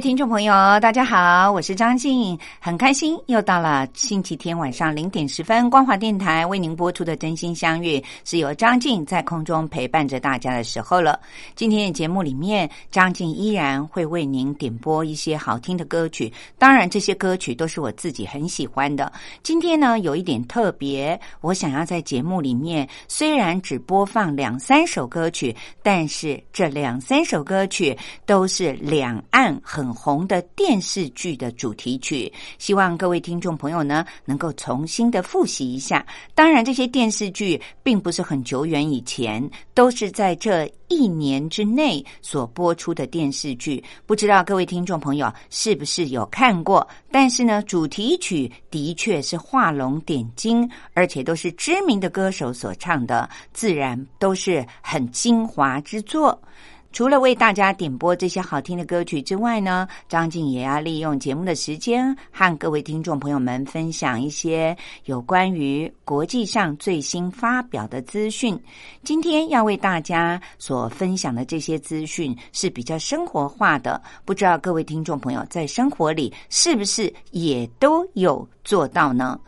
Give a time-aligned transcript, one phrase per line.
[0.00, 11.18] 听众朋友，大家好，我是张静，很开心又到了星期天晚上零点十分，光华电台为您播出的《真心相遇》，是由张静在空中陪伴着大家的时候了。
[11.56, 19.12] 今天的节目里面，张静依然会为您点播一些好听的歌曲，当然这些歌曲都是我自己很喜欢的。
[19.42, 29.58] 今天呢，有一点特别，我想要在节目里面虽然只播放两三首歌曲，但是这两三首歌曲都是两岸。
[29.64, 36.04] 很红的电视剧的主题曲，希望各位听众朋友呢能够重新的复习一下。
[36.34, 43.82] 当然，这些电视剧并不是很久远以前，都是在这一年之内所播出的电视剧。
[44.06, 46.86] 不知道各位听众朋友是不是有看过？
[47.10, 56.40] 但是呢，主题曲的确是画龙点睛，而且都是知名的歌手所唱的，自然都是很精华之作。
[56.90, 68.58] 除了为大家点播这些好听的歌曲之外呢，张静也要利用节目的时间和各位听众朋友们分享一些有关于国际上最新发表的资讯。
[69.04, 79.38] 今天要为大家所分享的这些资讯是比较生活化的，不知道各位听众朋友在生活里是不是也都有做到呢？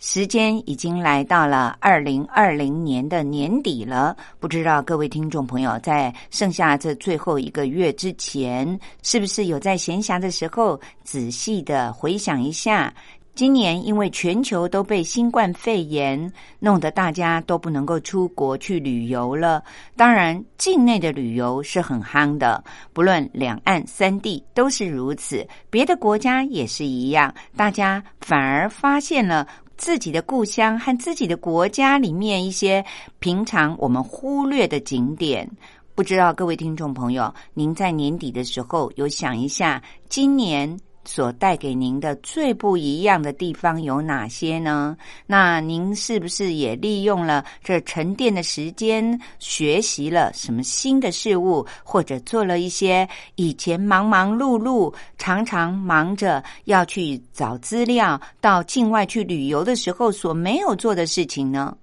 [0.00, 12.94] 时间已经来到了二零二零年的年底了，不知道各位听众朋友在剩下这最后一个月之前，是不是有在闲暇的时候仔细的回想一下？
[13.34, 19.62] 今年因为全球都被新冠肺炎弄得大家都不能够出国去旅游了，
[19.96, 22.62] 当然境内的旅游是很夯的，
[22.92, 29.46] 不论两岸三地都是如此，别的国家也是一样，大家反而发现了。
[29.78, 32.84] 自己的故乡和自己的国家里面一些
[33.20, 35.48] 平常我们忽略的景点，
[35.94, 40.78] 不知道各位听众朋友，您在年底的时候有想一下今年。
[41.10, 44.94] 所带给您的最不一样的地方有哪些呢？
[45.26, 61.74] 那您是不是也利用了这沉淀的时间，学习了什么新的事物，或者做了一些以前忙忙碌碌、常常忙着要去找资料、到境外去旅游的时候所没有做的事情呢？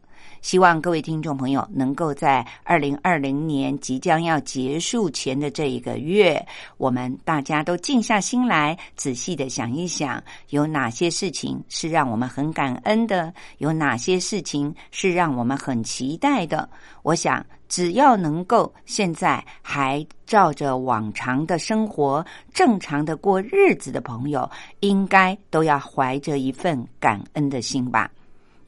[0.45, 6.39] 希望各位听众朋友能够在二零二零年即将要结束前的这一个月，
[6.77, 16.69] 我们大家都静下心来，仔细的想一想，有哪些事情是让我们很感恩的，有哪些事情是让我们很期待的。
[17.01, 22.23] 我想，只要能够现在还照着往常的生活、
[22.53, 24.47] 正常的过日子的朋友，
[24.81, 28.11] 应该都要怀着一份感恩的心吧。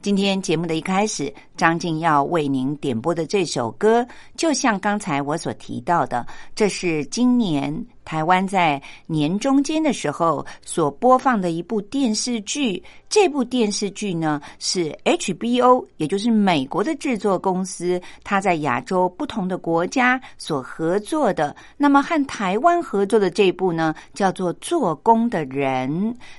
[0.00, 7.84] 今天节目的一开始，张静要为您点播的这首歌，就像刚才我所提到的，这是今年。
[8.08, 21.54] 台湾在年中间的时候所播放的一部电视剧，这部电视剧呢是 HBO，也就是美国的制作公司，它在亚洲不同的国家所合作的。
[21.76, 25.90] 那么和台湾合作的这部呢，叫做《做工的人》，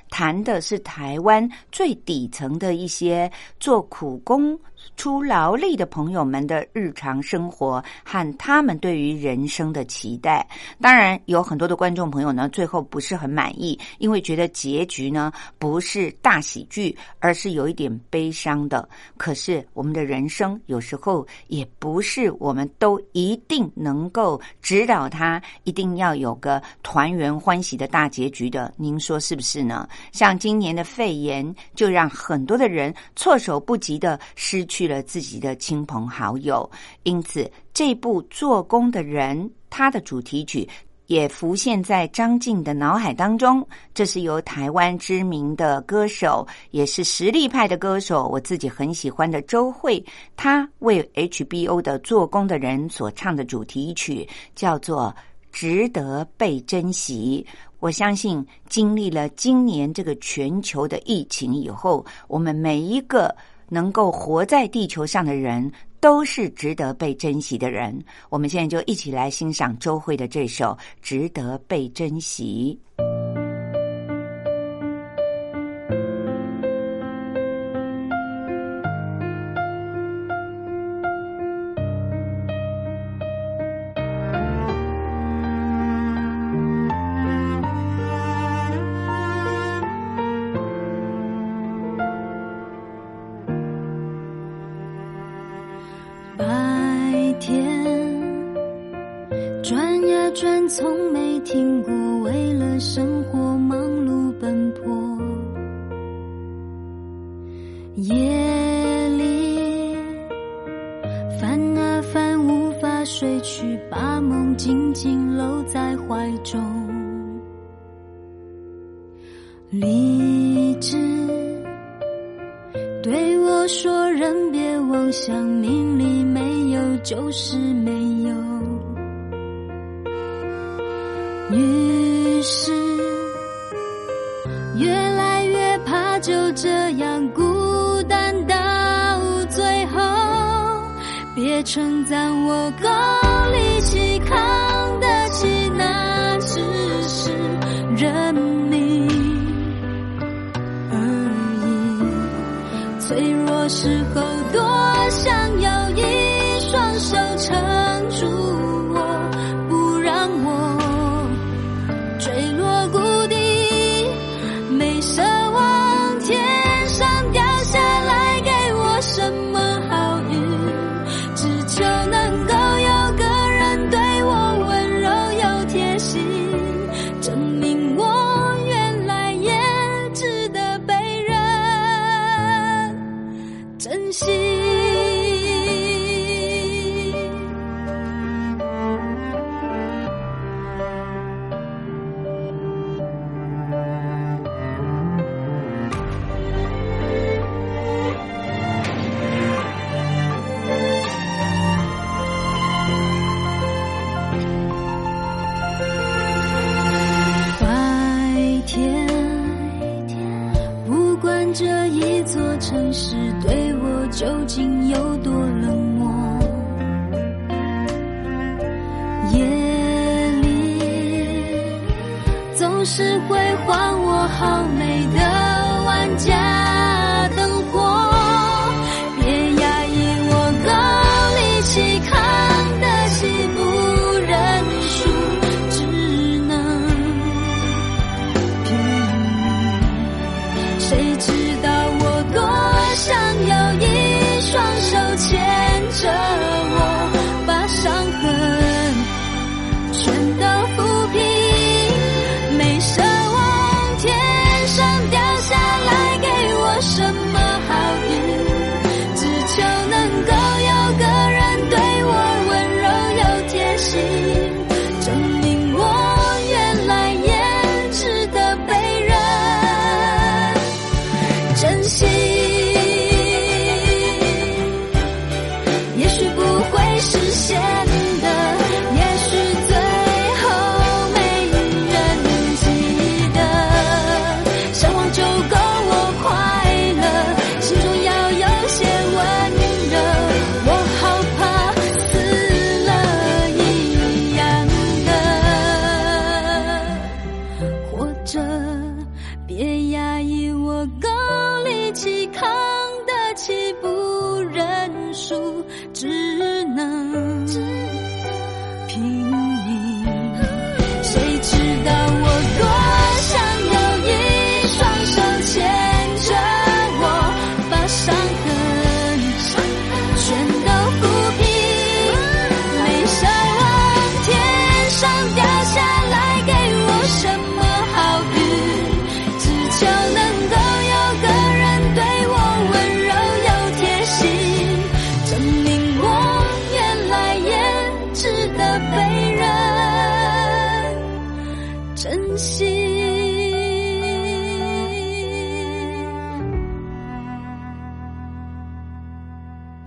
[0.09, 4.59] 谈的是台湾最底层的一些做苦工。
[4.95, 10.47] 出劳力的朋友们的日常生活和他们对于人生的期待，
[10.79, 18.87] 当然有很多的观众朋友呢，最后不是很满意，因为觉得结局呢不是大喜剧，而是有一点悲伤的。
[19.17, 28.73] 可是我们的人生有时候也不是我们都一定能够指导他，一定要有个团圆欢喜的大结局的。
[28.77, 29.87] 您说是不是呢？
[30.11, 34.69] 像今年的肺炎，就让很多的人措手不及的失。
[34.69, 36.71] 去去了自己的亲朋好友，
[37.03, 40.65] 因此这部做工的人，他的主题曲
[41.07, 43.61] 也浮现在张静的脑海当中。
[43.93, 50.01] 这是由台湾知名的歌手，也是实力派的歌手，我自己很喜欢的周慧，
[50.37, 55.13] 他为 HBO 的做工的人所唱的主题曲，叫做
[55.51, 57.45] 《值得被珍惜。
[57.81, 63.35] 我相信，经历了今年这个全球的疫情以后，我们每一个
[63.69, 67.97] 能够活在地球上的人，都是值得被珍惜的人。
[68.29, 70.65] 我们现在就一起来欣赏周慧的这首
[71.01, 72.77] 《值得被珍惜》。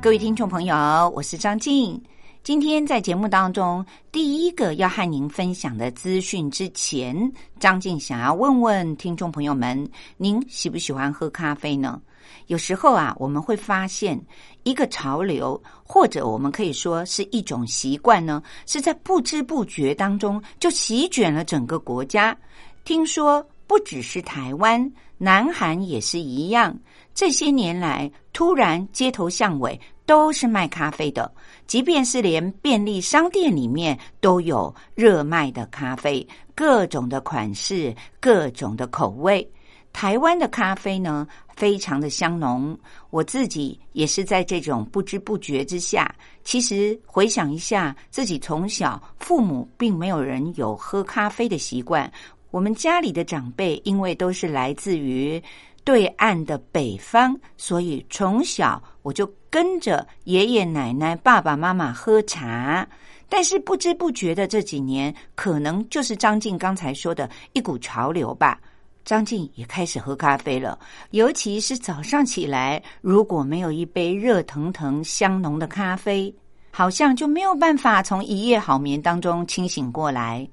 [0.02, 0.75] 各位听众朋友，
[1.14, 2.02] 我是张静。
[2.42, 12.02] 今天在节目当中，第一个要和您分享的资讯之前，张静想要问问听众朋友们：您喜不喜欢喝咖啡呢？
[12.49, 14.21] 有时候啊，我们会发现
[14.64, 22.37] 一个潮流，或者我们可以说是一种习惯呢，是在不知不觉当中就席卷了整个国家。
[22.85, 26.76] 听说不只是台湾，南韩也是一样。
[27.14, 29.78] 这些年来，突然街头巷尾。
[30.04, 31.32] 都是卖咖啡的，
[31.66, 39.49] 即便是连便利商店里面都有热卖的咖啡，各种的款式，各种的口味。
[39.92, 42.76] 台湾的咖啡呢，非常的香浓。
[43.11, 52.11] 我自己也是在这种不知不觉之下，其实回想一下，自己从小父母并没有人有喝咖啡的习惯，
[52.50, 55.42] 我们家里的长辈因为都是来自于。
[55.84, 62.86] 对岸的北方，所以从小我就跟着爷爷奶奶、爸爸妈妈喝茶。
[63.28, 68.60] 但是不知不觉的这几年，可能就是张静刚才说的一股潮流吧。
[69.04, 70.78] 张静也开始喝咖啡了，
[71.10, 76.32] 尤其是早上起来，如果没有一杯热腾腾、香浓的咖啡，
[76.70, 80.48] 好像就没有办法从一夜好眠当中清醒过来。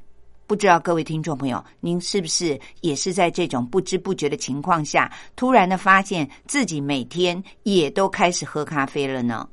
[0.49, 9.47] 不知道各位听众朋友，您是不是也是在这种不知不觉的情况下，突然的发现自己每天也都开始喝咖啡了呢？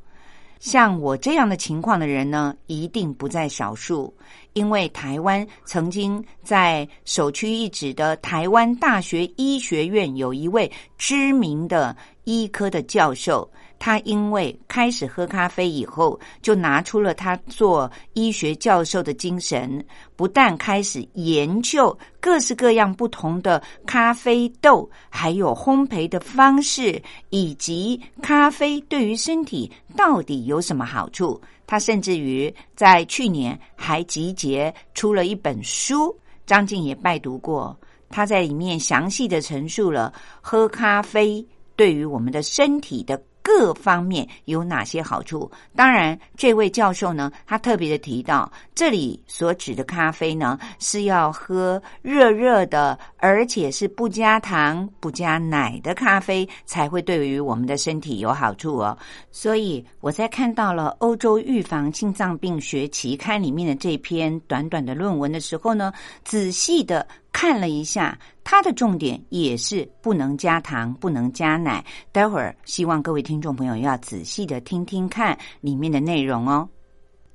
[0.59, 4.11] 像我这样的情况的人呢，一定不在少数。
[4.55, 13.47] 因为台湾曾经在首屈一指的台湾大学医学院有一位知名的医科的教授。
[13.79, 19.85] 他因为开始喝咖啡以后，就拿出了他做医学教授的精神，
[20.17, 31.41] 不但开始研究各式各样不同的咖啡豆，还有烘焙的方式，以及咖啡对于身体到底有什么好处。
[31.67, 36.17] 他甚至于在去年还集结出了一本书，
[36.47, 37.79] 张静也拜读过，
[38.09, 41.45] 他在里面详细的陈述了喝咖啡
[41.77, 43.23] 对于我们的身体的。
[43.47, 45.49] 各方面有哪些好处？
[45.77, 58.97] 当然，这位教授呢，他特别的提到，这里所指的咖啡呢，是要喝热热的，而且是不加糖、不加奶的咖啡，才会对于我们的身体有好处哦。
[59.33, 65.93] 所以，我在看到了《欧洲预防心脏病学期刊》里面的这篇短短的论文的时候呢，
[66.23, 67.05] 仔细的。
[67.33, 71.85] 看了一下，它的重点也是不能加糖，不能加奶。
[72.11, 76.67] 待会儿希望各位听众朋友要仔细的听听看里面的内容哦。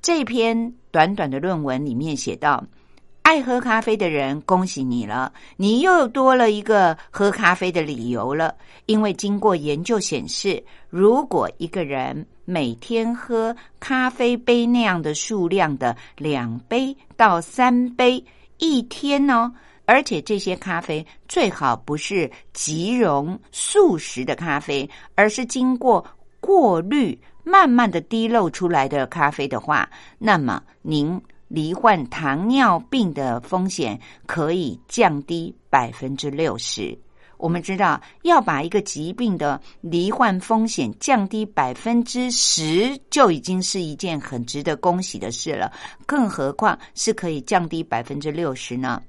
[0.00, 2.64] 这篇短短的论文里面写到，
[3.22, 8.54] 爱喝咖啡的人，恭喜你了，你又多了一个喝咖啡的理由了。
[8.86, 18.22] 因为经过研究显示，如果一个人每天喝咖啡杯那样的数量的两杯到三杯
[18.58, 19.52] 一天呢。
[19.84, 26.04] 而且这些咖啡最好不是即溶速食的咖啡，而是经过
[26.40, 29.88] 过滤、慢慢的滴漏出来的咖啡的话，
[30.18, 31.20] 那么您
[31.52, 36.98] 罹患糖尿病的风险可以降低百分之六十。
[37.36, 45.70] 我们知道，要把一个疾病的罹患风险降低百分之十，就已经是一件很值得恭喜的事了，
[46.06, 49.02] 更何况是可以降低百分之六十呢？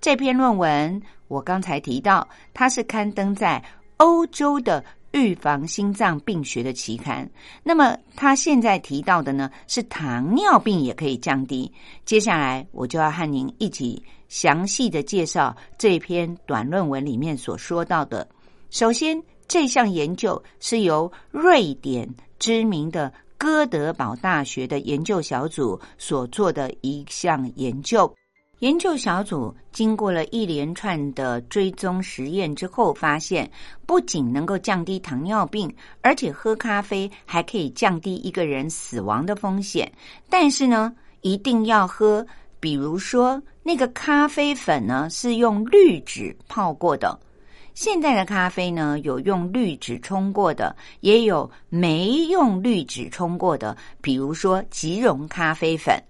[0.00, 3.62] 这篇论文我刚才提到，它是刊登在
[3.98, 4.82] 欧洲的
[5.16, 7.26] 预防心脏病学的期刊。
[7.62, 11.72] 那么，他现在提到的呢，是糖尿病也可以降低。
[12.04, 18.28] 接下来，我就要和您一起详细的介绍这篇短论文里面所说到的。
[18.68, 22.06] 首先，这项研究是由瑞典
[22.38, 28.14] 知名的哥德堡大学的研究小组所做的一项研究。
[28.60, 33.50] 研究小组经过了一连串的追踪实验之后，发现
[33.84, 35.70] 不仅能够降低糖尿病，
[36.00, 39.92] 而且喝咖啡还可以降低一个人死亡的风险。
[40.30, 42.26] 但是呢，一定要喝，
[42.58, 47.20] 比如说那个咖啡粉呢是用滤纸泡过的，
[47.74, 56.02] 现在的咖啡呢有用滤纸冲过的，也有没用滤纸冲过的，比如说即溶咖啡粉。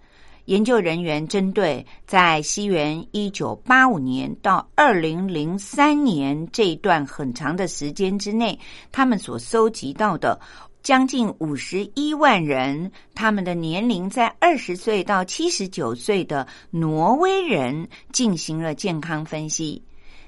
[0.47, 8.59] 研究人员针对在西元一九八五年到二零零三年这一段很长的时间之内，
[8.91, 10.39] 他们所搜集到的
[10.85, 19.83] 将近五十一万人，他们的年龄在二十岁到七十九岁的挪威人进行了健康分析。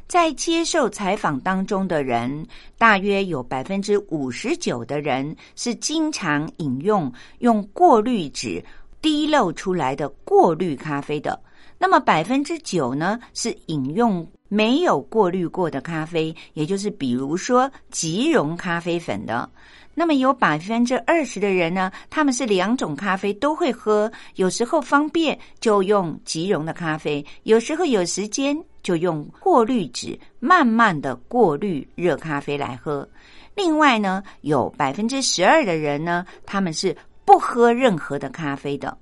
[0.09, 2.45] 在接受采访当中的人，
[2.77, 8.65] 大约有百分之五十九的人是经常饮用用过滤纸。
[9.01, 11.41] 滴漏出来的过滤咖啡的。
[11.79, 19.49] 那么百分之九呢，是饮用没有过滤过的咖啡，也就是比如说即溶咖啡粉的。
[19.95, 33.09] 那么有百分之二十的人呢，他们是两种咖啡都会喝，有时候方便就用即溶的咖啡，有时候有时间就用过滤纸慢慢的过滤热咖啡来喝。
[33.57, 36.97] 另外呢，有百分之十二的人呢，他们是
[37.29, 38.97] 不喝任何的咖啡的。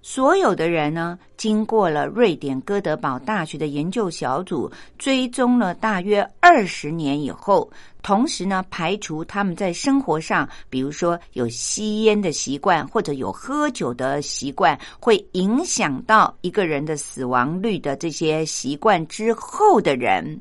[0.00, 7.70] 所有的人呢，经过了瑞典哥德堡大学的研究小组追踪了大约二十年以后，
[8.02, 20.40] 同时呢，排除他们在生活上，比如说有吸烟的习惯或者有喝酒的习惯，会影响到一个人的死亡率的这些习惯之后的人，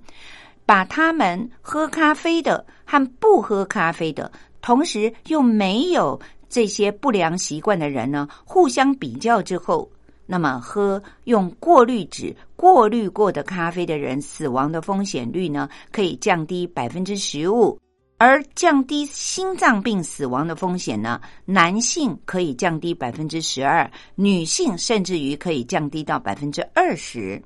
[0.66, 6.18] 把他们喝咖啡的和不喝咖啡的，同时又没有。
[6.56, 9.92] 这些不良习惯的人呢，互相比较之后，
[10.26, 17.78] 那么喝用过滤纸过滤过的咖啡的人，死亡的风险率呢，可以降低百分之十五；
[18.18, 27.44] 而降低心脏病死亡的风险呢，男性可以降低百分之十二，女性甚至于可以降低到百分之二十。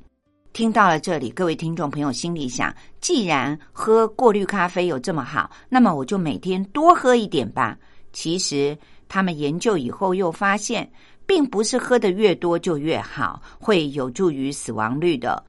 [0.53, 7.75] 听到了这里，各位听众朋友心里想：既然喝过滤咖啡有这么好，那么我就每天多喝一点吧。
[8.13, 8.77] 其实。
[9.09, 10.89] 他们研究以后又发现，
[11.25, 15.43] 并不是喝的越多就越好，会有助于死亡率的。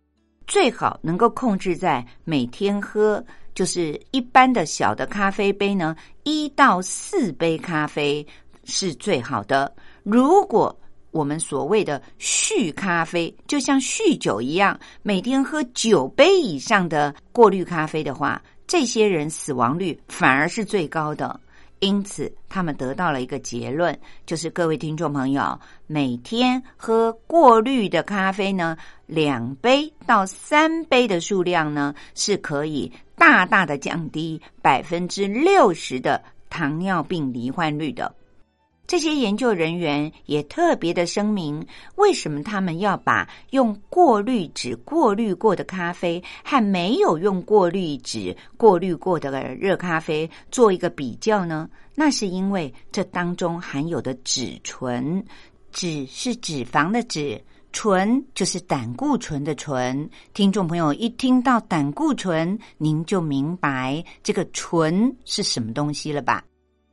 [0.47, 3.25] 最好能够控制在每天喝，
[3.55, 8.27] 就是一般的小的咖啡杯呢，一到四杯咖啡
[8.65, 9.73] 是最好的。
[10.03, 10.77] 如果
[11.13, 21.39] 我们所谓的续咖啡，就像酗酒一样，每天喝九杯以上的过滤咖啡的话，这些人死亡率反而是最高的。
[21.81, 38.15] 因此，他们得到了一个结论，就是各位听众朋友，每天喝过滤的咖啡呢，两杯到三杯的数量呢，是可以大大的降低百分之六十的糖尿病罹患率的。
[38.91, 51.71] 这些研究人员也特别的声明，为什么他们要把用过滤纸过滤过的咖啡和没有用过滤纸过滤过的热咖啡做一个比较呢？
[51.95, 55.25] 那是因为这当中含有的脂醇，
[55.71, 60.11] 脂是脂肪的脂，醇就是胆固醇的醇。
[60.35, 66.43] 听众朋友一听到胆固醇，您就明白这个醇是什么东西了吧？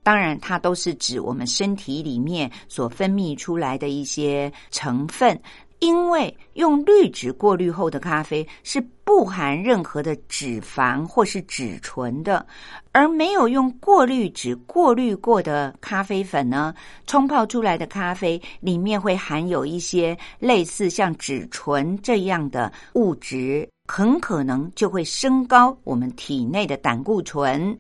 [0.08, 5.38] 当然，它都是指我们身体里面所分泌出来的一些成分。
[5.80, 12.48] 因为用滤纸过滤后的咖啡是不含任何的脂肪或是脂醇的，
[12.94, 16.74] 而没有用过滤纸过滤过的咖啡粉呢，
[17.06, 27.78] 冲泡出来的咖啡里面会含有一些类似像脂醇这样的物质，很可能就会升高我们体内的胆固醇。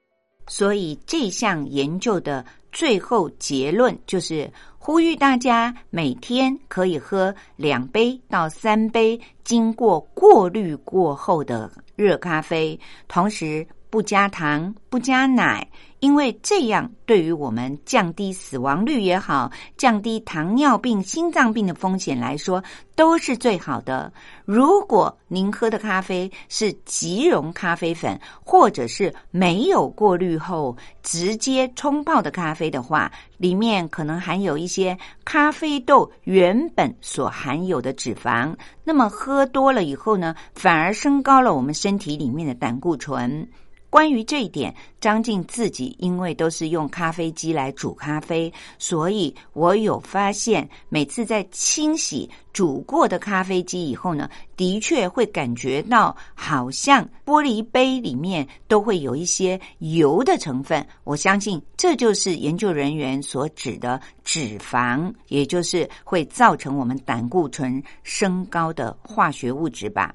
[0.48, 13.68] 所以这项研究的最后结论就是呼吁大家每天可以喝两杯到三杯经过过滤过后的热咖啡，同时。
[13.90, 15.66] 不加糖，不加奶，
[16.00, 22.64] 因为这样对于我们降低死亡率也好，降低糖尿病、心脏病的风险来说，
[22.96, 24.12] 都是最好的。
[24.46, 43.48] 如果您喝的咖啡是即溶咖啡粉，或者是没有过滤后直接冲泡的咖啡的话，里面可能含有一些咖啡豆原本所含有的脂肪，那么喝多了以后呢，反而升高了我们身体里面的胆固醇。
[43.90, 60.86] 关于这一点，张静自己因为都是用咖啡机来煮咖啡，所以我有发现，每次在清洗煮过的咖啡机以后呢，的确会感觉到好像玻璃杯里面都会有一些油的成分。
[61.06, 70.14] 我相信这就是研究人员所指的脂肪，也就是会造成我们胆固醇升高的化学物质吧。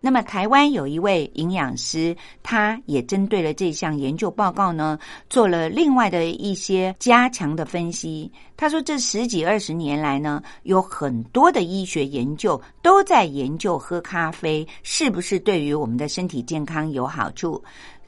[0.00, 4.96] 那么，台湾有一位营养师，他也针对了这项研究报告呢，
[5.28, 8.30] 做了另外的一些加强的分析。
[8.56, 17.60] 他说，这十几二十年来呢，有很多的医学研究都在研究喝咖啡是不是对于我们的身体健康有好处。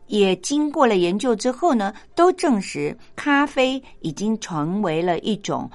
[0.07, 5.69] 也经过了研究之后呢，都证实咖啡已经成为了一种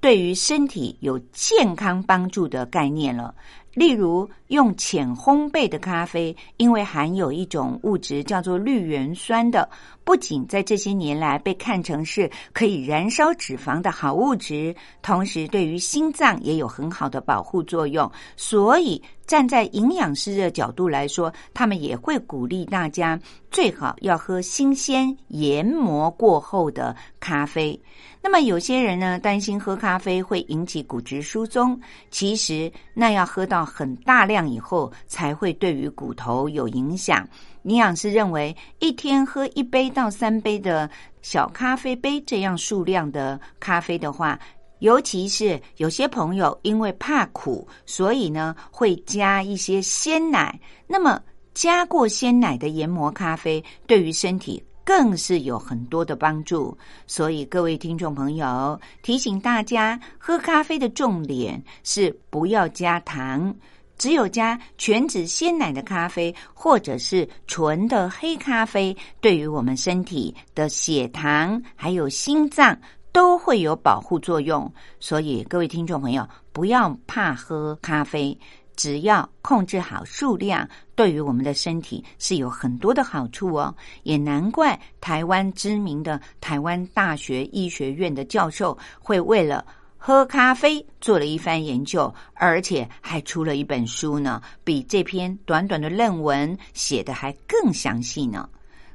[0.00, 3.32] 对于身体有健康帮助的概念了。
[3.74, 9.66] 例如，用浅烘焙的咖啡，因为含有一种物质叫做绿原酸的，
[10.04, 18.10] 不仅在这些年来被看成是可以燃烧脂肪的好物质，同时对于心脏也有很好的保护作用。
[18.36, 23.18] 所以，站在营养师的角度来说，他们也会鼓励大家
[23.50, 27.80] 最好要喝新鲜研磨过后的咖啡。
[28.20, 31.80] 那么有些人呢担心喝咖啡会引起骨质疏松，
[32.10, 37.28] 其实那要喝到很大量以后才会对于骨头有影响。
[37.64, 40.88] 营养师认为，一天喝一杯到三杯的
[41.20, 44.38] 小咖啡杯这样数量的咖啡的话，
[44.82, 50.58] 尤其是有些朋友因为怕苦，所以呢会加一些鲜奶。
[50.88, 51.20] 那么
[51.54, 54.62] 加过鲜奶的研磨咖啡对于身体。
[54.84, 63.54] 更是有很多的帮助，所以各位听众朋友提醒大家，喝咖啡的重点是不要加糖，
[63.96, 72.76] 只有加全脂鲜奶的咖啡或者是纯的黑咖啡，对于我们身体的血糖还有心脏
[73.12, 74.72] 都会有保护作用。
[74.98, 78.36] 所以各位听众朋友不要怕喝咖啡。
[78.74, 83.72] 只要控制好数量，对于我们的身体是有很多的好处哦。
[84.02, 89.64] 也难怪台湾知名的台湾大学医学院的教授会为了
[89.98, 98.48] 喝咖啡做了一番研究，而且还出了一本书呢，比这篇短短的论文写的还更详细呢。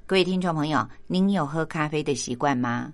[0.08, 2.92] 各位听众朋友，您有喝咖啡的习惯吗？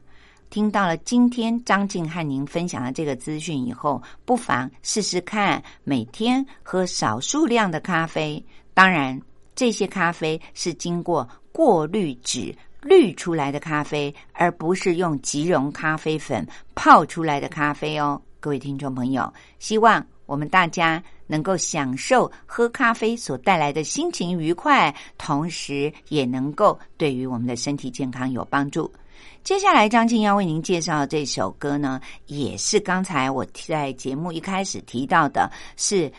[0.53, 8.45] 听到了今天张静和您分享的这个资讯以后，不妨试试看每天喝少数量的咖啡。
[8.71, 9.19] 当然，
[9.55, 18.21] 这些咖啡是经过过滤纸滤出来的咖啡，而不是用即溶咖啡粉泡出来的咖啡哦。
[18.39, 28.93] 各位听众朋友，希望我们大家能够享受喝咖啡所带来的心情愉快，同时也能够对于我们的身体健康有帮助。
[29.43, 36.09] 接下来，张静要为您介绍的这首歌呢，也是刚才我在节目一开始提到的，是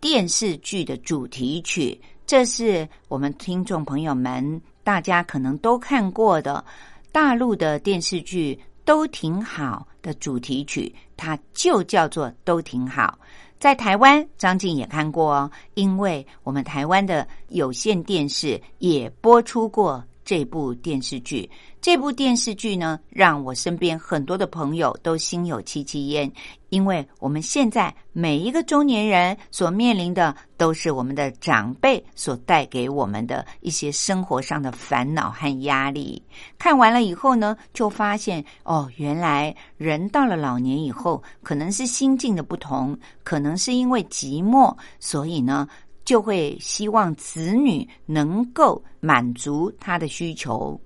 [0.00, 1.98] 电视剧的主题曲。
[2.26, 6.62] 这是我们听众朋友们大家可能都看过的
[7.10, 13.18] 大陆的电视剧，都挺好的主题曲，它就叫做《都挺好》。
[13.58, 20.04] 在台湾，张静也看过哦，因为我们台湾的有线电视也播出过。
[20.24, 21.48] 这部电视剧，
[21.80, 26.30] 这部电视剧呢，让我身边很多的朋友都心有戚戚焉，
[26.70, 36.22] 因为我们现在每一个中年人所面临的，都是我们的长辈所带给我们的一些生活上的烦恼和压力。
[36.58, 45.68] 看完了以后呢，就发现哦，原来人到了老年以后，可能是心境的不同，可能是因为寂寞，所以呢。
[46.04, 50.80] 就会希望子女能够满足他的需求。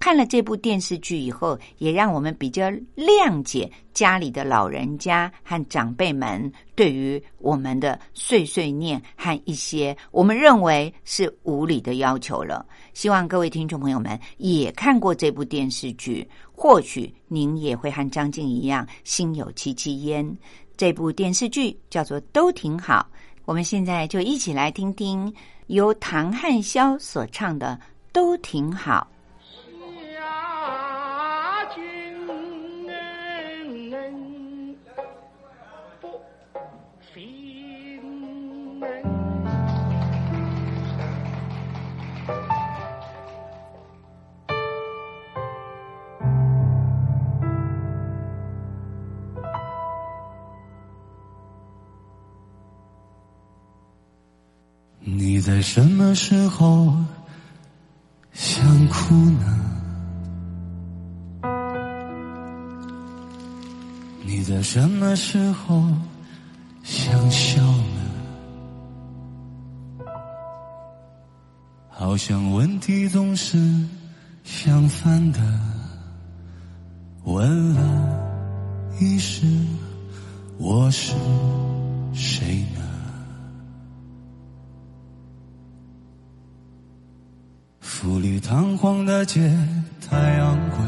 [0.00, 12.66] 看了这部电视剧以后，也让我们比较谅解家里的老人家和长辈们对于我们的碎碎念和一些我们认为是无理的要求了。
[12.92, 20.36] 希望各位听众朋友们也看过这部电视剧，或许您也会和张静一样心有戚戚焉。
[20.76, 23.08] 这部电视剧叫做《都挺好》。
[23.44, 25.32] 我们现在就一起来听听
[25.66, 27.78] 由唐汉霄所唱的
[28.12, 29.08] 《都挺好》。
[55.64, 56.94] 什么时候
[58.34, 59.60] 想哭呢？
[64.22, 65.82] 你在什么时候
[66.82, 68.02] 想笑呢？
[71.88, 73.58] 好像问题总是
[74.44, 75.40] 相反的，
[77.24, 77.80] 问了
[79.00, 79.46] 一世，
[80.58, 81.14] 我是
[82.12, 82.73] 谁呢
[88.46, 89.40] 堂皇的街
[90.06, 90.78] 太昂贵，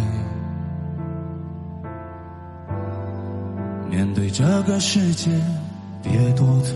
[3.88, 5.30] 面对这个世界
[6.02, 6.74] 别多嘴，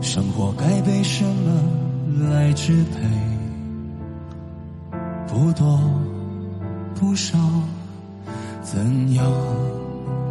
[0.00, 1.62] 生活该被什么
[2.28, 2.98] 来支配？
[5.28, 5.78] 不多
[6.96, 7.38] 不少，
[8.62, 9.24] 怎样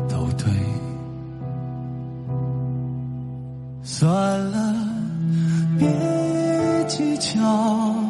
[0.10, 0.52] 都对。
[3.82, 4.12] 算
[4.52, 4.76] 了，
[5.80, 5.88] 别
[7.20, 8.09] 家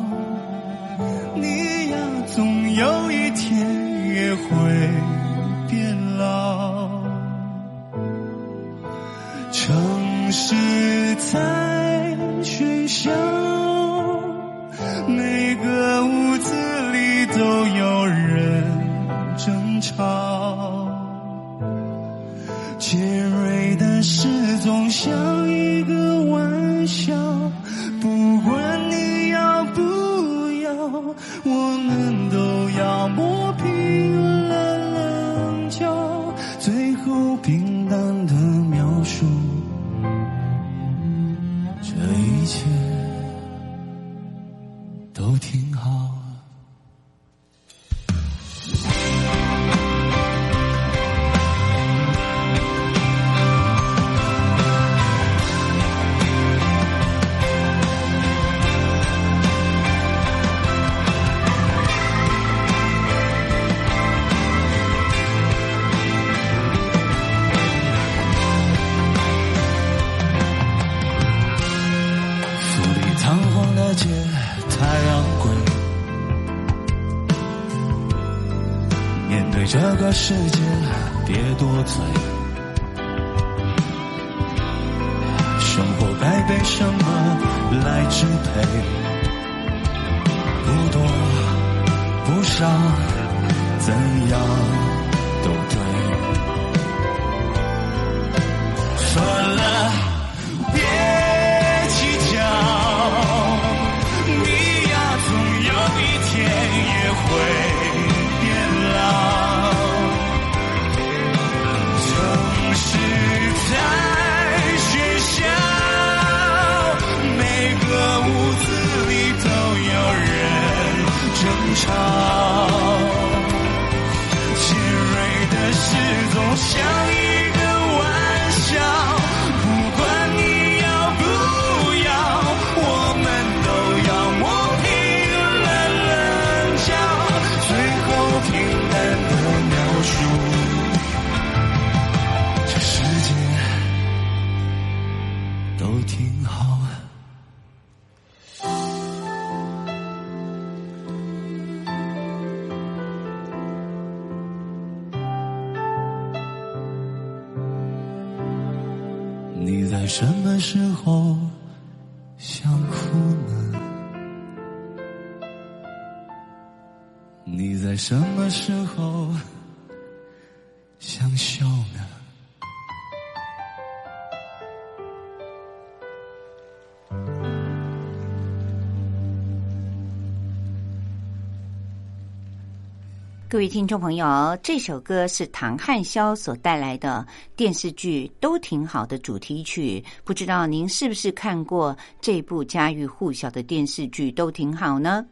[183.59, 190.01] 各位听众朋友，这首歌是唐汉霄所带来的电视剧《都挺好》的主题曲。
[190.23, 195.25] 不知道您是不是看过这部家喻户晓的电视剧《都挺好》呢？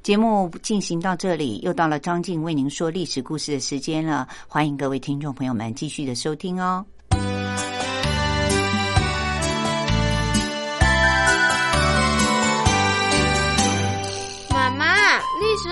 [0.00, 4.28] 节目进行到这里，又到了张静为您说历史故事的时间了。
[4.46, 6.86] 欢迎各位听众朋友们继续的收听哦。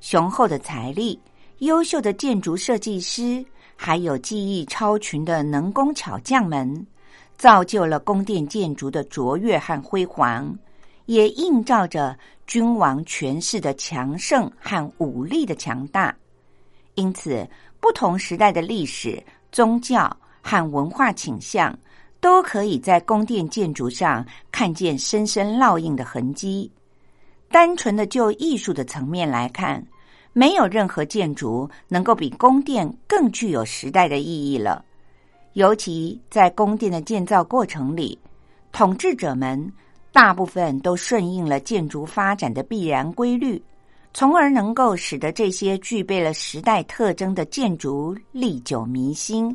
[0.00, 1.18] 雄厚的财力、
[1.58, 3.44] 优秀的建筑设计师，
[3.76, 6.86] 还有技艺超群的能工巧匠们，
[7.36, 10.58] 造就了宫殿建筑的卓越和辉煌，
[11.04, 16.16] 也映照着君王权势的强盛和武力的强大。
[16.94, 17.46] 因此，
[17.78, 21.78] 不同时代的历史、宗教和文化倾向，
[22.20, 26.70] 都可以在宫殿建筑上看见深深烙印的痕迹。
[27.50, 29.84] 单纯的就艺术的层面来看，
[30.32, 34.84] 没有任何建筑能够比宫殿更具有时代的意义了。
[35.54, 38.16] 尤其在宫殿的建造过程里，
[38.70, 39.72] 统治者们
[40.12, 43.60] 大部分都顺应了建筑发展的必然规律，
[44.14, 49.54] 从而能够使得这些具备了时代特征的建筑历久弥新。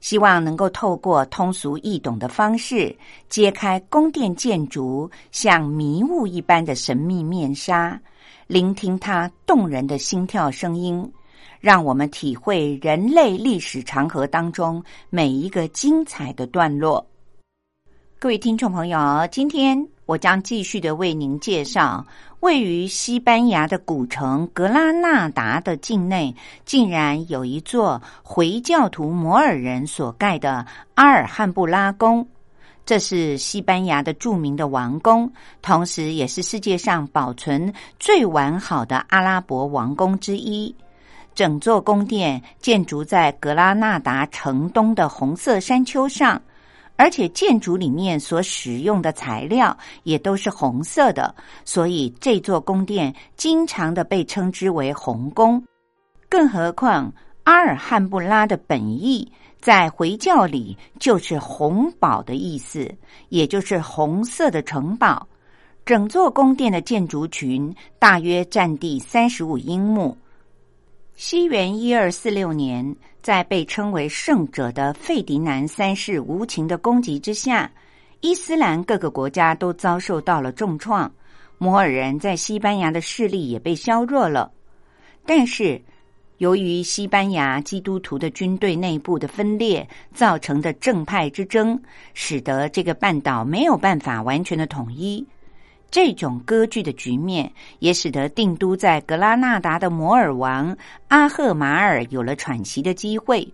[0.00, 2.96] 希望能够透过通俗易懂的方式，
[3.28, 8.00] 揭开宫殿建筑像迷雾一般的神秘面纱，
[8.46, 11.12] 聆听它动人的心跳声音，
[11.60, 17.06] 让我们体会人类历史长河当中每一个精彩的段落。
[18.18, 19.97] 各位听众朋友，今天。
[20.08, 22.02] 我将继续的为您介绍，
[22.40, 32.26] 位于西班牙的古城格拉纳达的境内，竟然有一座回教徒摩尔人所盖的阿尔汉布拉宫。
[32.86, 40.74] 这是西班牙的著名的王宫，同时也是世界上保存最完好的阿拉伯王宫之一。
[41.34, 46.40] 整座宫殿建筑在格拉纳达城东的红色山丘上。
[46.98, 51.32] 而且建筑里面所使用的材料也都是红色的，
[51.64, 55.62] 所以这座宫殿经常的被称之为红宫。
[56.28, 57.10] 更何况
[57.44, 59.30] 阿尔汉布拉的本意
[59.60, 62.92] 在回教里就是红堡的意思，
[63.28, 65.26] 也就是红色的城堡。
[65.86, 70.18] 整座宫殿的建筑群大约占地三十五英亩。
[71.14, 77.70] 西元一二四六年，在被称为圣者的费迪南三世无情的攻击之下，
[78.20, 81.12] 伊斯兰各个国家都遭受到了重创。
[81.58, 84.50] 摩尔人在西班牙的势力也被削弱了。
[85.26, 85.82] 但是，
[86.38, 91.78] 由于西班牙基督徒的军队内部的分裂造成的正派之争，
[92.14, 95.26] 使得这个半岛没有办法完全的统一。
[95.90, 100.76] 这种割据的局面，也使得定都在格拉纳达的摩尔王
[101.08, 103.46] 阿赫马尔有了喘息的机会。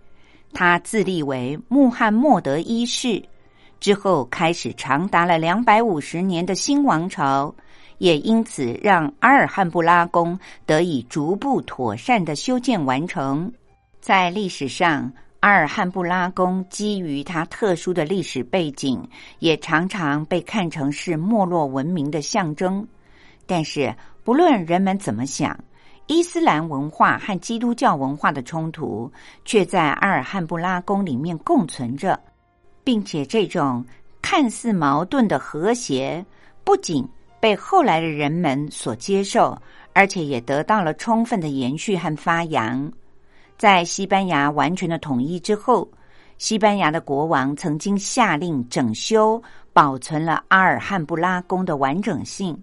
[0.53, 3.23] 他自立为穆罕默德一世，
[3.79, 7.53] 之后开始长达了两百五十年的新王朝。
[7.97, 13.49] 也因此让阿尔汉布拉宫得以逐步妥善的修建完成。
[14.01, 15.09] 在历史上，
[15.45, 22.83] 阿尔汉布拉宫基于它特殊的历史背景，也常常被看成是没落文明的象征。
[23.45, 25.55] 但是，不论人们怎么想，
[26.07, 29.11] 伊斯兰文化和基督教文化的冲突
[29.45, 32.19] 却在阿尔汉布拉宫里面共存着，
[32.83, 33.85] 并且这种
[34.23, 36.25] 看似矛盾的和谐
[36.63, 37.07] 不仅。
[37.39, 39.55] 被后来的人们所接受，
[39.93, 42.91] 而且也得到了充分的延续和发扬。
[43.57, 45.87] 在西班牙完全的统一之后，
[46.37, 49.41] 西班牙的国王曾经下令整修、
[49.71, 52.61] 保存了阿尔汉布拉宫的完整性。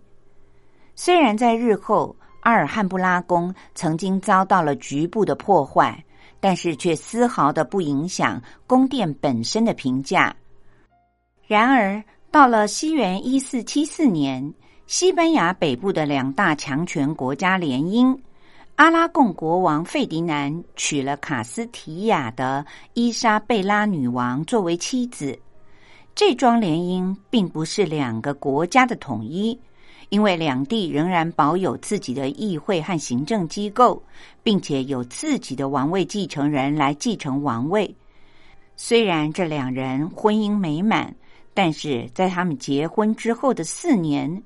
[0.95, 6.05] 虽然在日后阿尔汉布拉宫曾经遭到了局部的破坏，
[6.41, 10.35] 但是却丝毫的不影响宫殿本身的评价。
[11.47, 14.53] 然而，到了西元一四七四年。
[14.89, 18.15] 西班牙北部的两大强权国家联姻，
[18.77, 22.65] 阿拉贡国王费迪南娶了卡斯提亚的
[22.95, 25.39] 伊莎贝拉女王作为妻子。
[26.15, 29.57] 这桩联姻并不是两个国家的统一，
[30.09, 34.03] 因为两地仍然保有自己的议会和行政机构，
[34.43, 37.95] 并且有自己的王位继承人来继承王位。
[38.75, 41.15] 虽然这两人婚姻美满，
[41.55, 44.43] 但是在他们结婚之后的四年。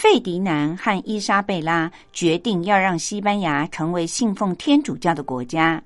[0.00, 5.80] 费迪南和伊莎贝拉决定要让西班牙成为信奉天主教的国家。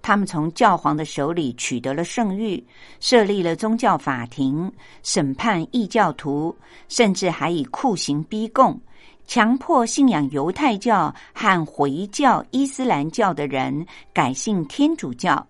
[0.00, 2.64] 他们从教皇的手里取得了圣谕，
[2.98, 6.56] 设立了宗教法庭，审判异教徒，
[6.88, 8.80] 甚至还以酷刑逼供，
[9.26, 15.46] 强迫信仰犹太教和回教伊斯兰教的人改信天主教。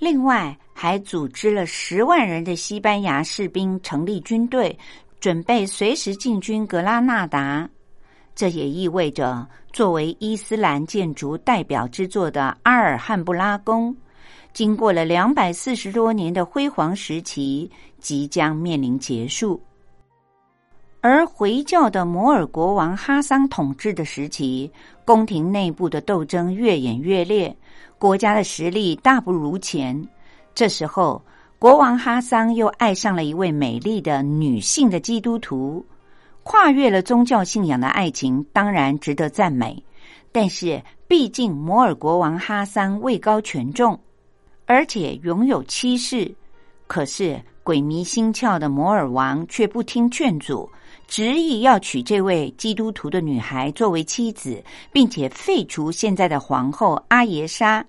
[0.00, 4.76] 另外，还组织了十万人的西班牙士兵成立军队。
[5.24, 7.66] 准备随时进军格拉纳达，
[8.34, 13.96] 这也意味着作为伊斯兰建筑代表之作的阿尔汉布拉宫，
[14.52, 17.70] 经过了两百四十多年的辉煌时期，
[18.00, 19.58] 即将面临结束。
[21.00, 24.70] 而回教的摩尔国王哈桑统治的时期，
[25.06, 27.56] 宫廷内部的斗争越演越烈，
[27.96, 30.06] 国家的实力大不如前。
[30.54, 31.24] 这时候。
[31.64, 35.82] 国王哈桑又爱上了一位美丽的女性的基督徒，
[36.42, 39.82] 跨越了宗教信仰的爱情当然值得赞美。
[40.30, 43.98] 但是，毕竟摩尔国王哈桑位高权重，
[44.66, 46.30] 而且拥有妻室。
[46.86, 50.68] 可是，鬼迷心窍的摩尔王却不听劝阻，
[51.06, 54.62] 执意要娶这位基督徒的女孩作为妻子，
[54.92, 57.82] 并且废除现在的皇后阿耶莎。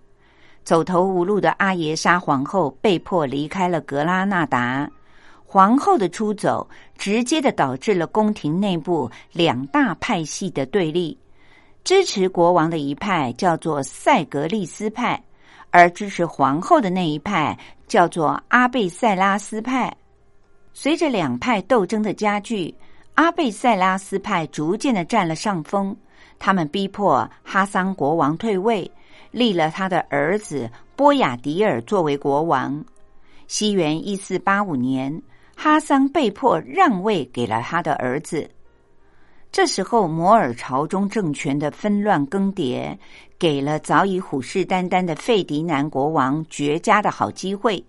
[0.66, 4.90] 走投无路的阿耶莎皇后被迫离开了格拉纳达。
[5.46, 11.18] 皇后的出走，直接的导致了宫廷内部两大派系的对立。
[11.84, 15.24] 支持国王的一派叫做塞格利斯派，
[15.70, 17.56] 而支持皇后的那一派
[17.88, 19.96] 叫做阿贝塞拉斯派。
[20.74, 22.74] 随着两派斗争的加剧，
[23.14, 25.96] 阿贝塞拉斯派逐渐的占了上风。
[26.40, 28.92] 他们逼迫哈桑国王退位。
[29.36, 32.82] 立了他的儿子波雅迪尔作为国王。
[33.48, 35.22] 西元一四八五年，
[35.58, 38.50] 哈桑被迫让位给了他的儿子。
[39.52, 42.98] 这时候，摩尔朝中政权的纷乱更迭，
[43.38, 47.84] 给了早已虎视眈眈的费迪南国王绝佳的好机会。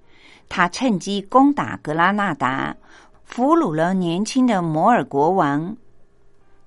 [0.49, 2.77] 他趁机攻打格拉纳达，
[3.23, 5.77] 俘虏了年轻的摩尔国王。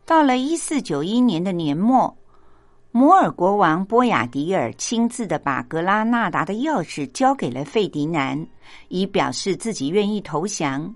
[0.05, 2.15] 到了一四九一年的年末。
[2.91, 8.43] 摩尔国王波雅迪尔亲自的把格拉纳达的钥匙交给了费迪南，
[8.87, 10.95] 以表示自己愿意投降。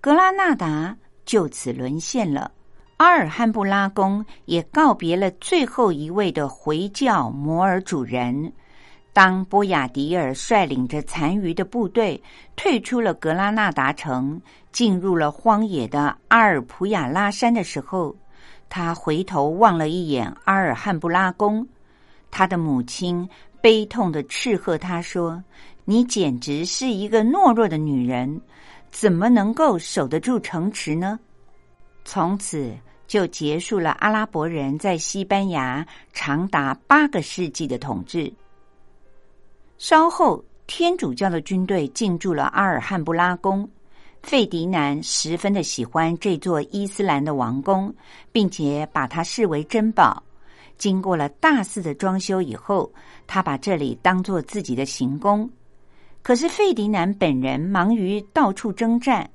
[0.00, 2.50] 格拉纳达就此沦陷了，
[2.96, 8.50] 阿尔汉布拉宫也告别了最后一位的回教摩尔主人。
[9.12, 12.22] 当波雅迪尔率领着残余的部队
[12.54, 14.40] 退出了格拉纳达城，
[14.72, 18.16] 进入了荒野的阿尔普雅拉山的时候。
[18.68, 21.66] 他回头望了一眼阿尔汉布拉宫，
[22.30, 23.28] 他的母亲
[23.60, 25.42] 悲痛的斥喝他说
[25.84, 28.40] ：“你简直是一个懦弱的女人，
[28.90, 31.18] 怎么能够守得住城池呢？”
[32.04, 32.72] 从此
[33.06, 38.32] 就结束了阿拉伯人在西班牙长达八个世纪的统治。
[39.78, 43.68] 稍后，天主教的军队进驻了阿尔汉布拉宫。
[44.26, 47.94] 费迪南十分的喜欢这座伊斯兰的王宫，
[48.32, 50.20] 并且把它视为珍宝。
[50.76, 52.92] 经过了大肆的装修以后，
[53.28, 55.48] 他把这里当做自己的行宫。
[56.22, 59.30] 可是费迪南本人忙于到处征战，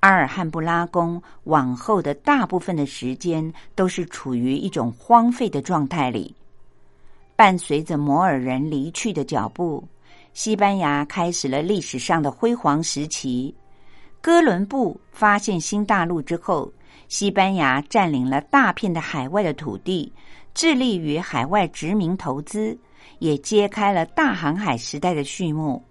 [0.00, 6.34] 阿尔汉布拉宫往后的大部分的时间都是处于一种荒废的状态里。
[7.36, 9.86] 伴随着摩尔人离去的脚步，
[10.32, 13.54] 西班牙开始了历史上的辉煌时期。
[14.22, 16.70] 哥伦布发现新大陆之后，
[17.08, 20.12] 西班牙占领了大片的海外的土地，
[20.52, 22.76] 致力于海外殖民投资，
[23.18, 25.82] 也揭开了大航海时代的序幕。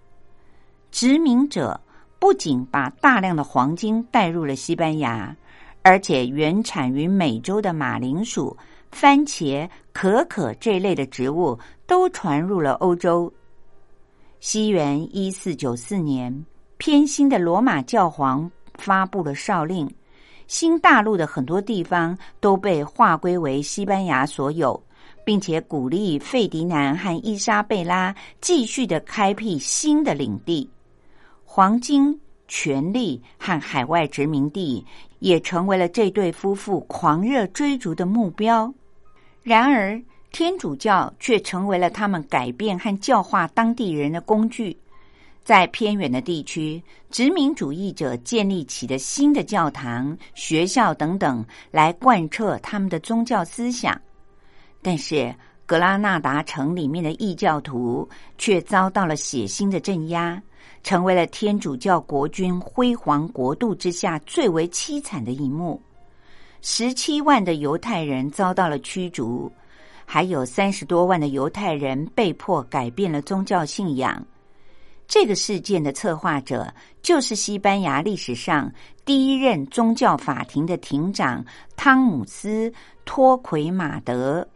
[0.92, 1.80] 殖民者
[2.20, 5.36] 不仅把大量的黄金带入了西班牙，
[5.82, 8.56] 而且原产于美洲的马铃薯、
[8.92, 13.32] 番茄、可可这类的植物都传入了欧洲。
[14.38, 16.44] 西元一四九四年。
[16.80, 19.86] 偏心的罗马教皇发布了诏令，
[20.46, 24.82] 新大陆的很多地方都被划归为西班牙所有，
[25.22, 30.66] 并且鼓励费迪南和伊莎贝拉继续的开辟新的领地。
[31.44, 32.18] 黄金、
[32.48, 34.82] 权力和海外殖民地
[35.18, 38.72] 也成为了这对夫妇狂热追逐的目标。
[39.42, 40.00] 然而，
[40.32, 44.74] 天主教却成为了他们改变和教化当地人的工具。
[45.42, 54.00] 在偏远的地区，殖民主义者建立起的新的教堂、学校等等，来贯彻他们的宗教思想。
[54.82, 55.34] 但是，
[55.66, 60.40] 格拉纳达城里面的异教徒却遭到了血腥的镇压，
[60.82, 65.80] 成为了天主教国君辉煌国度之下最为凄惨的一幕。
[66.62, 69.50] 十七万的犹太人遭到了驱逐，
[70.04, 74.22] 还有三十多万的犹太人被迫改变了宗教信仰。
[75.10, 78.72] 这个事件的策划者就是西班牙历史上
[79.04, 81.44] 第一任宗教法庭的庭长
[81.76, 82.70] 汤姆斯·
[83.04, 84.46] 托奎马德。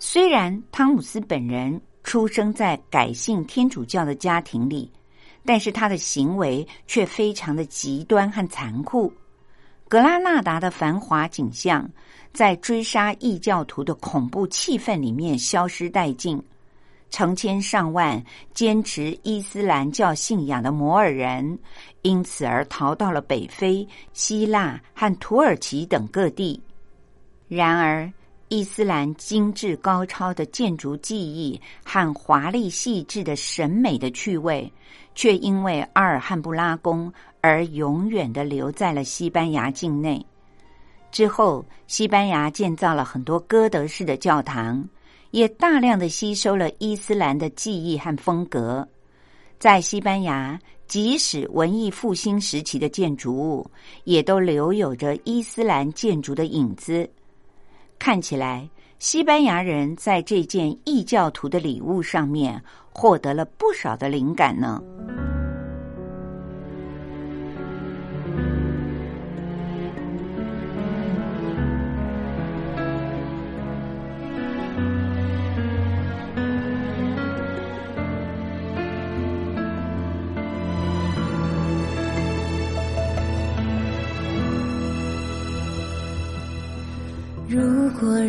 [0.00, 4.90] 虽然汤姆斯本人出生在改信天主教的家庭里，
[5.44, 9.12] 但是他的行为却非常的极端和残酷。
[9.88, 11.88] 格拉纳达的繁华景象，
[12.32, 16.42] 在追杀异教徒的恐怖气氛里面消失殆尽。
[17.10, 21.58] 成千上万坚持伊斯兰教信仰的摩尔人，
[22.02, 26.62] 因此而逃到了北非、希腊和土耳其等各地。
[27.48, 28.12] 然而，
[28.48, 34.70] 伊斯兰精致高超的建筑技艺和华丽细致的审美的趣味，
[35.14, 40.24] 却因为阿尔汉布拉宫而永远的留在了西班牙境内。
[41.10, 44.86] 之后，西班牙建造了很多哥德式的教堂。
[45.30, 48.86] 也大量的吸收了伊斯兰的技艺和风格，
[49.58, 53.70] 在西班牙，即使文艺复兴时期的建筑物，
[54.04, 57.08] 也都留有着伊斯兰建筑的影子。
[57.98, 58.68] 看起来，
[58.98, 64.82] 西班牙人在这件异教徒的礼物上面获得了不少的灵感呢。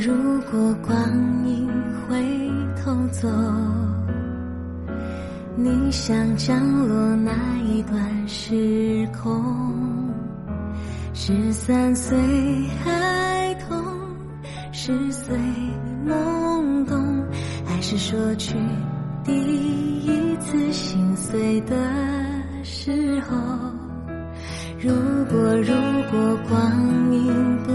[0.02, 0.14] 如
[0.50, 0.98] 果光
[1.46, 1.68] 阴
[2.08, 2.16] 回
[2.82, 3.28] 头走，
[5.58, 7.34] 你想降落哪
[7.66, 10.10] 一段时空？
[11.14, 12.18] 十三岁
[12.82, 13.78] 孩童，
[14.72, 15.38] 十岁
[16.08, 17.26] 懵懂，
[17.66, 18.56] 还是说去
[19.26, 21.76] 第一次心碎的
[22.64, 23.36] 时候？
[24.80, 24.94] 如
[25.30, 25.74] 果如
[26.10, 27.74] 果光阴不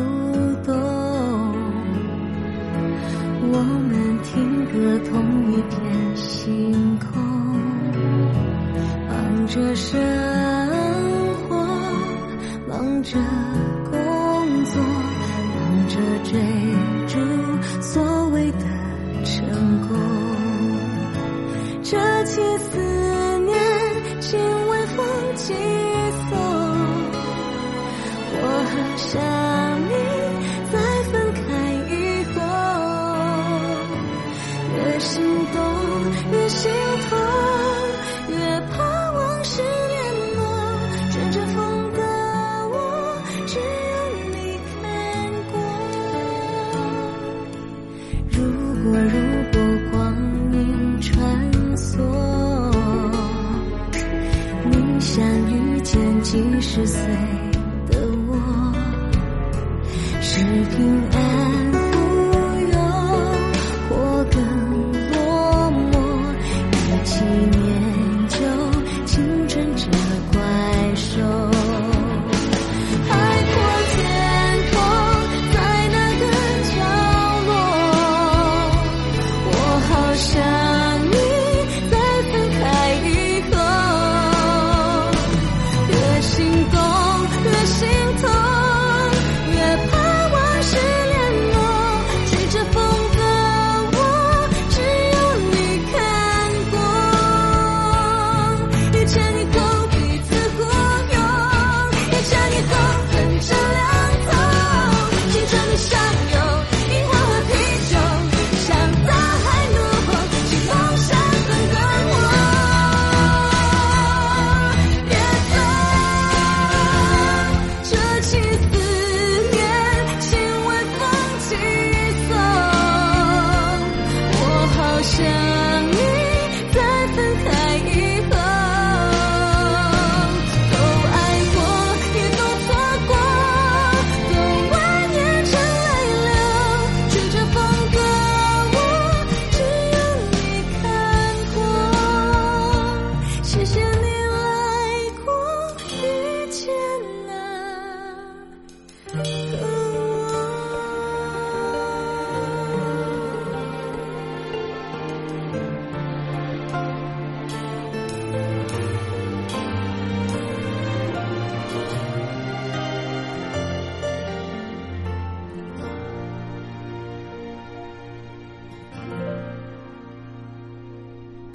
[48.84, 48.98] 过。
[48.98, 49.23] 如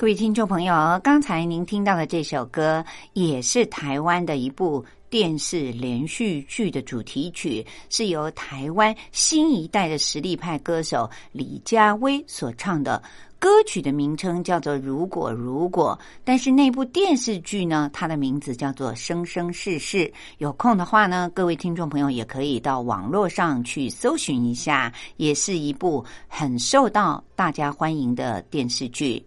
[0.09, 2.83] 各位听众朋友，刚才您听到的这首歌
[3.13, 12.99] 也是台湾的一部电视连续剧的主题曲，是由台湾新一代的实力派歌手李佳薇所唱的。
[13.37, 19.99] 歌曲的名称叫做《如果如果》，但是那部电视剧呢，它的名字叫做《生生世世》。
[20.39, 29.23] 有空的话呢，各位听众朋友也可以到网络上去搜寻一下，也是一部很受到大家欢迎的电视剧。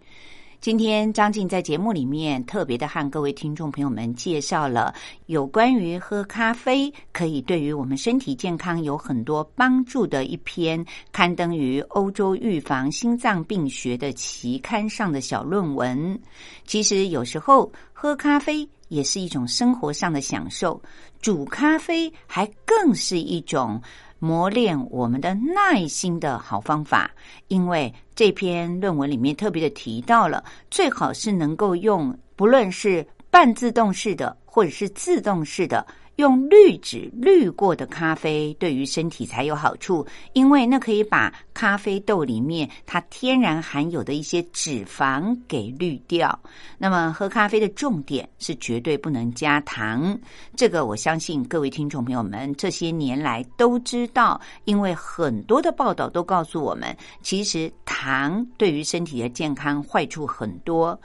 [0.63, 4.95] 今天张静在节目里面特别的和各位听众朋友们介绍了
[5.27, 16.17] 有关于喝咖啡可以对于我们身体健康有很多帮助的一篇刊登于欧洲预防心脏病学的期刊上的小论文。
[16.65, 20.81] 其实有时候喝咖啡也是一种生活上的享受，
[21.21, 23.83] 煮咖啡还更是一种。
[24.25, 27.11] 磨练我们的耐心的好方法，
[27.49, 35.85] 因为这篇论文里面特别的提到了，最好是能够用不论是半自动式的或者是自动式的。
[36.17, 46.39] 用滤纸滤过的咖啡对于身体才有好处，因为那可以把咖啡豆里面它天然含有的一些脂肪给滤掉。
[46.77, 50.19] 那么喝咖啡的重点是绝对不能加糖，
[50.55, 60.99] 这个我相信各位听众朋友们这些年来都知道，因为很多的报道都告诉我们，其实糖对于身体的健康坏处很多。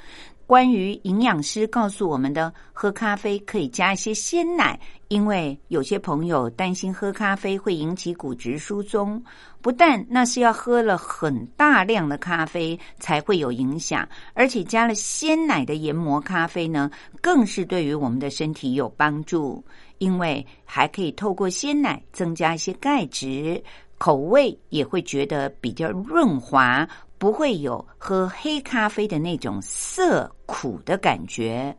[0.48, 4.80] 关于营养师告诉我们的，喝咖啡可以加一些鲜奶，
[5.10, 9.22] 因为有些朋友担心喝咖啡会引起骨质疏松。
[9.62, 16.90] 不但那是要喝了很大量的咖啡才会有影响，而且加了鲜奶的研磨咖啡呢，
[17.20, 19.62] 更是对于我们的身体有帮助，
[19.98, 23.62] 因为还可以透过鲜奶增加一些钙质，
[23.98, 26.88] 口味也会觉得比较润滑。
[27.18, 31.76] 不会有喝黑咖啡的那种涩苦的感觉。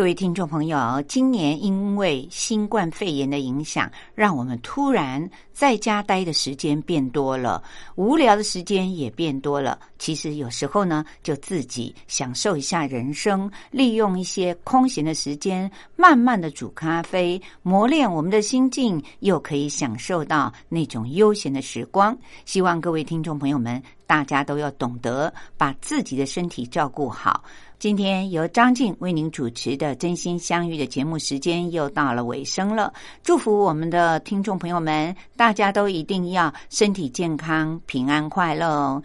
[0.00, 7.62] 各位听众朋友，今年因为新冠肺炎的影响，让我们突然在家待的时间变多了，
[7.96, 9.78] 无聊的时间也变多了。
[9.98, 22.16] 其实有时候呢，就自己享受一下人生，利用一些空闲的时间，慢慢的煮咖啡，磨练我们的心境，又可以享受到那种悠闲的时光。
[22.46, 27.44] 希望各位听众朋友们，大家都要懂得把自己的身体照顾好。
[27.80, 32.92] 今天由张静为您主持的《真心相遇》的节目时间又到了尾声了。
[33.22, 39.02] 祝福我们的听众朋友们，大家都一定要身体健康、平安快乐哦！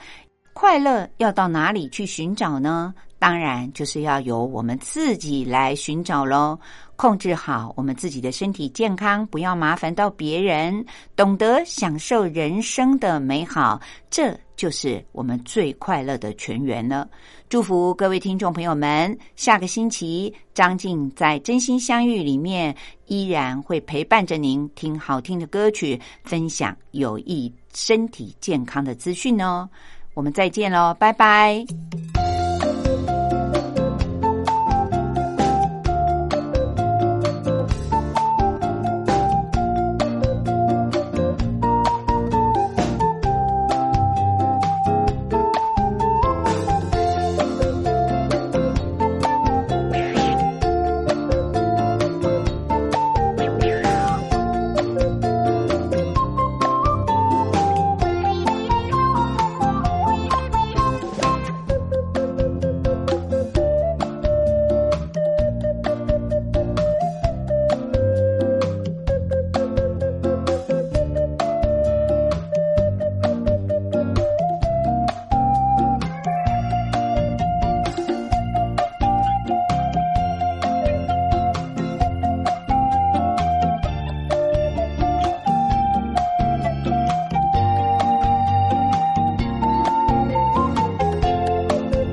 [0.52, 2.94] 快乐要到哪里去寻找呢？
[3.18, 6.60] 当然就是要由我们自己来寻找喽。
[6.98, 17.08] 控制好我们自己的身体健康，不要麻烦到别人，懂得享受人生的美好，这就是我们最快乐的全员了。
[17.50, 22.76] 祝福各位听众朋友们，下个星期张静在《真心相遇》里面
[23.06, 29.70] 依然会陪伴着您，听好听的歌曲，分享有益身体健康的资讯哦。
[30.14, 31.66] 我们再见喽，拜拜。